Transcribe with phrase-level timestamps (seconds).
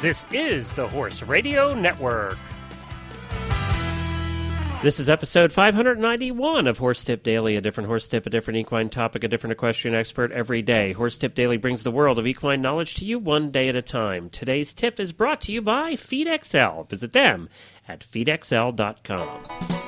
[0.00, 2.38] This is the Horse Radio Network.
[4.80, 8.90] This is episode 591 of Horse Tip Daily, a different horse tip, a different equine
[8.90, 10.92] topic, a different equestrian expert every day.
[10.92, 13.82] Horse Tip Daily brings the world of equine knowledge to you one day at a
[13.82, 14.30] time.
[14.30, 16.88] Today's tip is brought to you by FeedXL.
[16.88, 17.48] Visit them
[17.88, 19.87] at feedxl.com.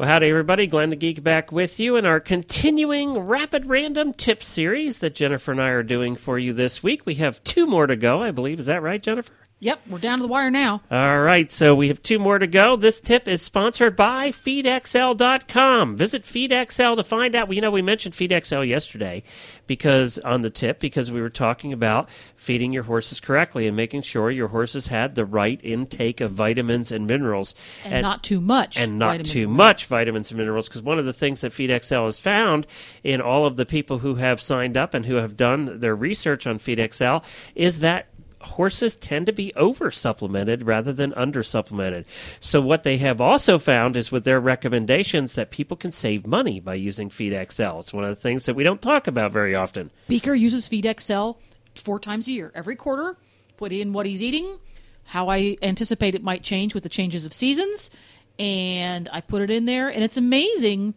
[0.00, 0.66] Well, howdy, everybody.
[0.66, 5.52] Glenn the Geek back with you in our continuing rapid random tip series that Jennifer
[5.52, 7.04] and I are doing for you this week.
[7.04, 8.58] We have two more to go, I believe.
[8.60, 9.34] Is that right, Jennifer?
[9.62, 10.80] Yep, we're down to the wire now.
[10.90, 12.76] All right, so we have two more to go.
[12.76, 15.96] This tip is sponsored by FeedXL.com.
[15.98, 17.52] Visit FeedXL to find out.
[17.52, 19.22] You know, we mentioned FeedXL yesterday
[19.66, 24.00] because on the tip because we were talking about feeding your horses correctly and making
[24.00, 27.54] sure your horses had the right intake of vitamins and minerals,
[27.84, 28.78] And, not too much.
[28.78, 30.68] and not too and much vitamins and minerals.
[30.70, 32.66] Because one of the things that FeedXL has found
[33.04, 36.46] in all of the people who have signed up and who have done their research
[36.46, 37.22] on FeedXL
[37.54, 38.06] is that
[38.42, 42.06] horses tend to be over supplemented rather than under supplemented.
[42.40, 46.60] So what they have also found is with their recommendations that people can save money
[46.60, 47.80] by using FeedXL.
[47.80, 49.90] It's one of the things that we don't talk about very often.
[50.08, 51.32] Beaker uses Feed XL
[51.74, 52.52] four times a year.
[52.54, 53.16] Every quarter,
[53.56, 54.58] put in what he's eating,
[55.04, 57.90] how I anticipate it might change with the changes of seasons,
[58.38, 60.94] and I put it in there, and it's amazing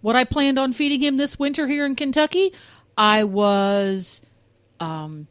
[0.00, 2.52] what I planned on feeding him this winter here in Kentucky.
[2.96, 4.22] I was
[4.80, 5.26] um,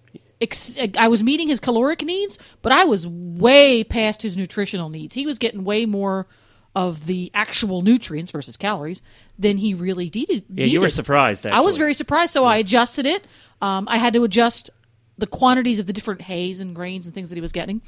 [0.45, 5.15] ex- I was meeting his caloric needs, but I was way past his nutritional needs.
[5.15, 6.27] He was getting way more
[6.75, 9.01] of the actual nutrients versus calories
[9.39, 10.45] than he really needed.
[10.53, 11.45] Yeah, you were surprised.
[11.45, 11.57] Actually.
[11.57, 13.25] I was very surprised, so I adjusted it.
[13.61, 14.69] Um, I had to adjust
[15.17, 17.81] the quantities of the different hays and grains and things that he was getting,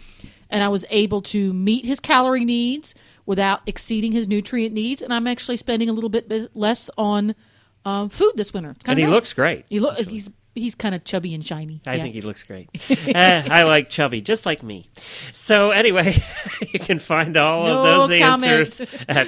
[0.50, 5.02] and I was able to meet his calorie needs without exceeding his nutrient needs.
[5.02, 7.36] And I'm actually spending a little bit less on
[7.84, 8.70] um, food this winter.
[8.70, 9.66] It's and kind he of looks great.
[9.70, 11.82] He look he's he's kind of chubby and shiny.
[11.88, 12.02] I Yeah.
[12.04, 12.70] think he looks great.
[13.08, 14.90] Eh, I like chubby, just like me.
[15.34, 16.16] So anyway,
[16.74, 18.52] you can find all No of those comment.
[18.52, 19.28] answers at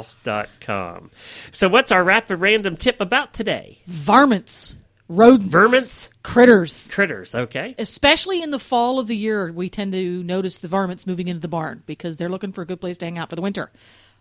[0.00, 1.10] feedxl.com.
[1.52, 3.78] So what's our rapid random tip about today?
[3.86, 4.76] varmints,
[5.08, 6.08] rodents, Vermints?
[6.22, 6.90] critters.
[6.92, 7.74] Critters, okay?
[7.78, 11.40] Especially in the fall of the year, we tend to notice the varmints moving into
[11.40, 13.70] the barn because they're looking for a good place to hang out for the winter.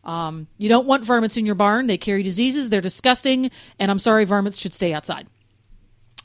[0.04, 1.88] Um, you don't want varmints in your barn.
[1.88, 2.70] They carry diseases.
[2.70, 3.52] They're disgusting.
[3.80, 5.28] And I'm sorry, varmints should stay outside.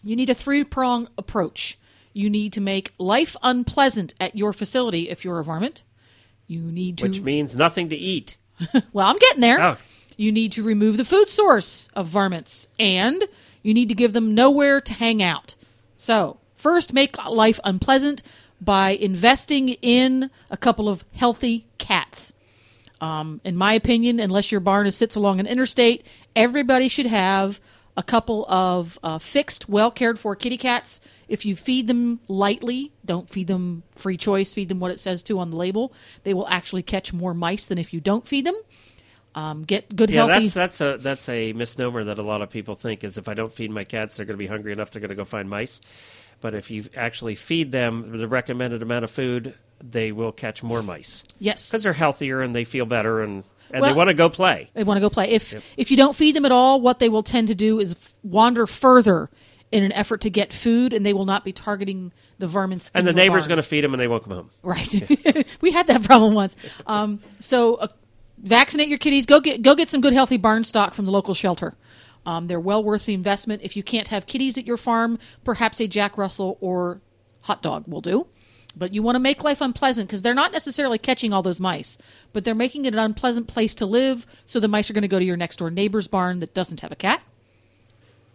[0.05, 1.79] You need a three prong approach.
[2.13, 5.83] You need to make life unpleasant at your facility if you're a varmint.
[6.47, 7.09] You need to.
[7.09, 8.37] Which means nothing to eat.
[8.93, 9.61] well, I'm getting there.
[9.61, 9.77] Oh.
[10.17, 13.25] You need to remove the food source of varmints, and
[13.63, 15.57] you need to give them nowhere to hang out.
[15.97, 18.23] So, first, make life unpleasant
[18.61, 22.33] by investing in a couple of healthy cats.
[23.01, 26.07] Um, in my opinion, unless your barn is, sits along an interstate,
[26.37, 27.61] everybody should have
[27.97, 31.01] a couple of uh, fixed, well cared for kitty cats.
[31.29, 35.23] If you feed them lightly, don't feed them free choice, feed them what it says
[35.25, 35.93] to on the label,
[36.25, 38.57] they will actually catch more mice than if you don't feed them.
[39.37, 40.29] Um, get good healthy.
[40.29, 40.45] Yeah, healthy.
[40.47, 43.35] that's that's a that's a misnomer that a lot of people think is if I
[43.35, 44.91] don't feed my cats, they're going to be hungry enough.
[44.91, 45.81] They're going to go find mice.
[46.41, 50.83] But if you actually feed them the recommended amount of food, they will catch more
[50.83, 54.15] mice yes, because they're healthier and they feel better and and Well- they want to
[54.15, 54.71] go play.
[54.73, 55.31] they want to go play.
[55.31, 57.93] If if you don't feed them at all, what they will tend to do is
[57.93, 59.29] f- wander further
[59.71, 62.91] in an effort to get food, and they will not be targeting the varmints.
[62.95, 64.51] And the neighbor's going to feed them and they won't come home.
[64.63, 65.47] Right.
[65.61, 66.57] we had that problem once.
[66.87, 67.89] Um, so uh,
[68.39, 69.27] vaccinate your kitties.
[69.27, 71.75] Go get go get some good healthy barn stock from the local shelter.
[72.27, 73.63] Um, they're well worth the investment.
[73.63, 77.01] If you can't have kitties at your farm, perhaps a Jack Russell or
[77.43, 78.27] hot dog will do.
[78.77, 81.97] But you want to make life unpleasant because they're not necessarily catching all those mice,
[82.33, 84.27] but they're making it an unpleasant place to live.
[84.47, 86.81] So the mice are going to go to your next door neighbor's barn that doesn't
[86.81, 87.23] have a cat.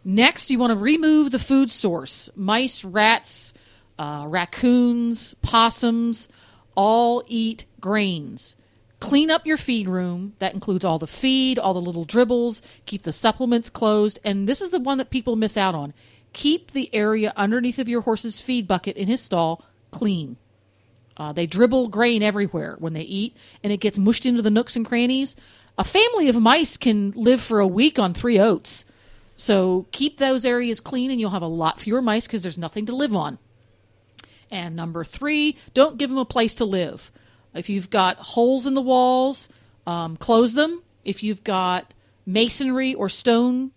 [0.06, 2.30] Next, you want to remove the food source.
[2.36, 3.54] Mice, rats,
[3.98, 6.30] uh, raccoons, possums
[6.76, 8.56] all eat grains.
[9.02, 10.34] Clean up your feed room.
[10.40, 12.62] That includes all the feed, all the little dribbles.
[12.86, 14.20] Keep the supplements closed.
[14.24, 15.94] And this is the one that people miss out on.
[16.32, 20.38] Keep the area underneath of your horse's feed bucket in his stall clean.
[21.18, 24.76] Uh, they dribble grain everywhere when they eat, and it gets mushed into the nooks
[24.76, 25.36] and crannies.
[25.78, 28.86] A family of mice can live for a week on three oats.
[29.36, 32.86] So keep those areas clean, and you'll have a lot fewer mice because there's nothing
[32.88, 33.38] to live on.
[34.52, 37.12] And number three, don't give them a place to live.
[37.54, 39.50] If you've got holes in the walls,
[39.86, 40.84] um, close them.
[41.04, 41.94] If you've got
[42.26, 43.72] masonry or stone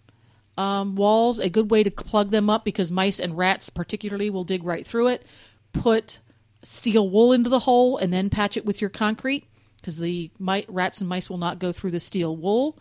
[0.59, 4.45] um, walls, a good way to plug them up because mice and rats, particularly, will
[4.45, 5.25] dig right through it.
[5.73, 6.21] Put
[6.63, 9.47] steel wool into the hole and then patch it with your concrete
[9.77, 10.31] because the
[10.69, 12.79] rats and mice will not go through the steel wool.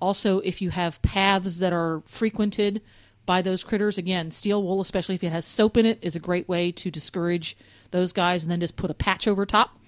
[0.00, 2.80] Also, if you have paths that are frequented
[3.26, 6.20] by those critters, again, steel wool, especially if it has soap in it, is a
[6.20, 7.56] great way to discourage
[7.90, 9.78] those guys, and then just put a patch over top.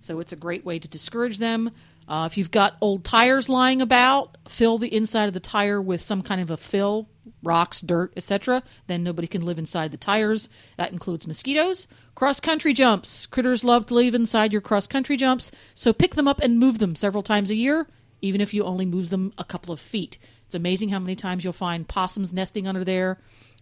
[0.00, 1.70] So it's a great way to discourage them.
[2.08, 6.00] Uh, if you've got old tires lying about, fill the inside of the tire with
[6.00, 7.08] some kind of a fill,
[7.42, 8.62] rocks, dirt, etc.
[8.86, 10.48] Then nobody can live inside the tires.
[10.78, 11.86] That includes mosquitoes.
[12.14, 13.26] Cross country jumps.
[13.26, 16.78] Critters love to live inside your cross country jumps, so pick them up and move
[16.78, 17.86] them several times a year,
[18.22, 20.18] even if you only move them a couple of feet.
[20.46, 23.18] It's amazing how many times you'll find possums nesting under there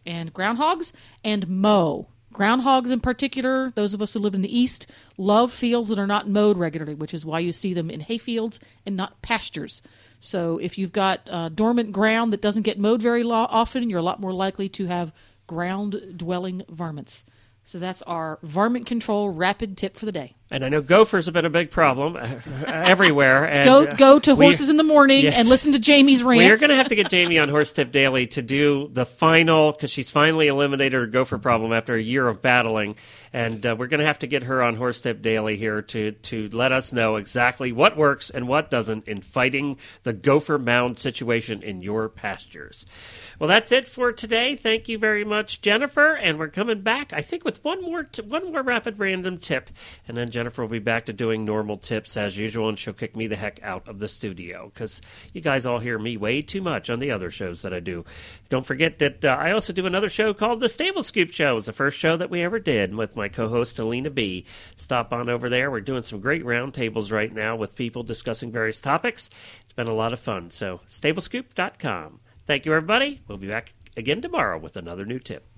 [0.06, 0.93] and groundhogs
[1.25, 2.06] and mow.
[2.37, 4.87] Groundhogs, in particular, those of us who live in the east,
[5.17, 8.61] love fields that are not mowed regularly, which is why you see them in hayfields
[8.85, 9.81] and not pastures.
[10.21, 14.00] So, if you've got uh, dormant ground that doesn't get mowed very lo- often, you're
[14.00, 15.15] a lot more likely to have
[15.47, 17.25] ground dwelling varmints.
[17.65, 20.35] So, that's our varmint control rapid tip for the day.
[20.48, 22.38] And I know gophers have been a big problem uh,
[22.69, 23.44] everywhere.
[23.44, 25.38] And, Go uh, go to we- horses in the morning Yes.
[25.38, 26.48] and listen to Jamie's rants.
[26.48, 29.72] We're going to have to get Jamie on Horse Tip Daily to do the final
[29.72, 32.94] because she's finally eliminated her gopher problem after a year of battling,
[33.32, 36.12] and uh, we're going to have to get her on Horse Tip Daily here to
[36.12, 41.00] to let us know exactly what works and what doesn't in fighting the gopher mound
[41.00, 42.87] situation in your pastures.
[43.38, 44.54] Well, that's it for today.
[44.54, 47.12] Thank you very much, Jennifer, and we're coming back.
[47.12, 49.69] I think with one more t- one more rapid random tip,
[50.08, 53.17] and then Jennifer will be back to doing normal tips as usual, and she'll kick
[53.17, 55.00] me the heck out of the studio because
[55.33, 58.05] you guys all hear me way too much on the other shows that I do.
[58.50, 61.56] Don't forget that uh, I also do another show called The Stable Scoop Show.
[61.56, 64.44] It's the first show that we ever did with my co-host Alina B.
[64.77, 65.71] Stop on over there.
[65.71, 69.31] We're doing some great roundtables right now with people discussing various topics.
[69.62, 70.50] It's been a lot of fun.
[70.50, 72.21] So stablescoop.com.
[72.44, 73.23] Thank you, everybody.
[73.27, 75.47] We'll be back again tomorrow with another new tip.